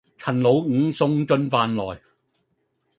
[0.17, 2.01] 陳老五送進飯來，